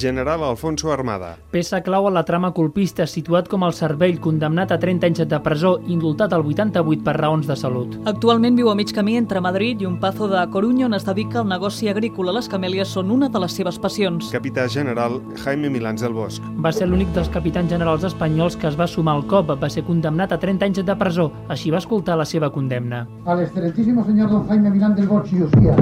[0.00, 1.34] General Alfonso Armada.
[1.52, 5.40] Peça clau a la trama colpista, situat com el cervell, condemnat a 30 anys de
[5.44, 7.98] presó, indultat al 88 per raons de salut.
[8.08, 11.42] Actualment viu a mig camí entre Madrid i un pazo de Coruña on es dedica
[11.42, 12.32] al negoci agrícola.
[12.32, 14.30] Les camèlies són una de les seves passions.
[14.32, 16.40] Capità General Jaime Milans del Bosch.
[16.64, 19.52] Va ser l'únic dels capitans generals espanyols que es va sumar al cop.
[19.60, 21.28] Va ser condemnat a 30 anys de presó.
[21.52, 23.04] Així va escoltar la seva condemna.
[23.26, 25.76] Al excelentísimo señor don Jaime Milán del Bosch y Usía,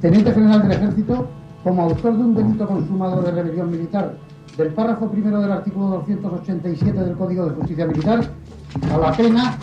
[0.00, 1.26] teniente general del ejército,
[1.66, 4.16] como autor de un delito consumado de rebelión militar
[4.56, 8.20] del párrafo primero del artículo 287 del Código de Justicia Militar,
[8.92, 9.58] a la pena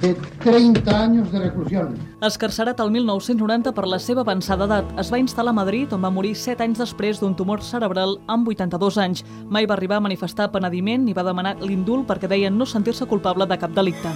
[0.00, 1.98] de 30 años de reclusión.
[2.22, 6.12] Escarcerat el 1990 per la seva avançada edat, es va instal·lar a Madrid on va
[6.14, 9.24] morir 7 anys després d'un tumor cerebral amb 82 anys.
[9.50, 13.50] Mai va arribar a manifestar penediment ni va demanar l'indult perquè deien no sentir-se culpable
[13.50, 14.14] de cap delicte.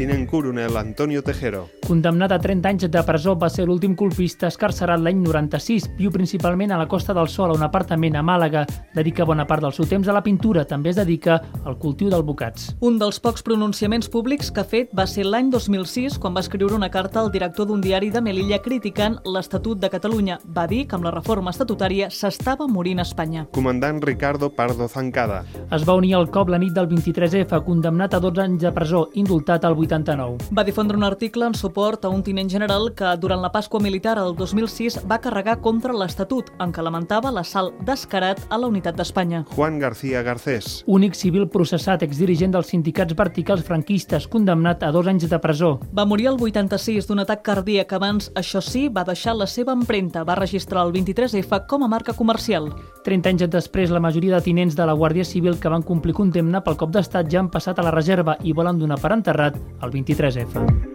[0.00, 1.66] Tinent coronel Antonio Tejero.
[1.84, 5.90] Condemnat a 30 anys de presó, va ser l'últim colpista escarcerat l'any 96.
[5.98, 8.62] Viu principalment a la Costa del Sol, a un apartament a Màlaga.
[8.94, 10.64] Dedica bona part del seu temps a la pintura.
[10.64, 12.70] També es dedica al cultiu d'albocats.
[12.80, 16.78] Un dels pocs pronunciaments públics que ha fet va ser l'any 2006, quan va escriure
[16.78, 20.38] una carta al director d'un diari de Melilla criticant l'Estatut de Catalunya.
[20.46, 23.44] Va dir que amb la reforma estatutària s'estava morint Espanya.
[23.52, 25.42] Comandant Ricardo Pardo Zancada.
[25.68, 29.04] Es va unir al cop la nit del 23F, condemnat a 12 anys de presó,
[29.12, 30.50] indultat al 89.
[30.54, 34.16] Va difondre un article en suport a un tinent general que durant la Pasqua Militar
[34.22, 39.44] el 2006 va carregar contra l'Estatut, en què lamentava l'assalt descarat a la unitat d'Espanya.
[39.56, 40.84] Juan García Garcés.
[40.86, 45.78] Únic civil processat, exdirigent dels sindicats verticals franquistes, condemnat a dos anys de presó.
[45.96, 47.92] Va morir el 86 d'un atac cardíac.
[47.92, 50.24] Abans, això sí, va deixar la seva empremta.
[50.24, 52.70] Va registrar el 23F com a marca comercial.
[53.04, 56.62] 30 anys després, la majoria de tinents de la Guàrdia Civil que van complir condemna
[56.62, 59.90] pel cop d'estat ja han passat a la reserva i volen donar per enterrat el
[59.90, 60.89] 23F.